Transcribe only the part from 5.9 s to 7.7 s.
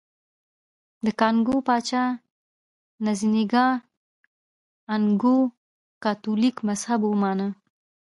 کاتولیک مذهب ومانه.